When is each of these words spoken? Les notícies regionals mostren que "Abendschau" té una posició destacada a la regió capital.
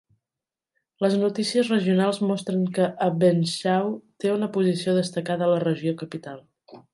Les 1.03 1.17
notícies 1.23 1.67
regionals 1.73 2.19
mostren 2.31 2.63
que 2.77 2.87
"Abendschau" 3.09 3.93
té 4.25 4.33
una 4.39 4.49
posició 4.57 4.97
destacada 4.97 5.47
a 5.51 5.51
la 5.53 5.61
regió 5.67 5.95
capital. 6.03 6.43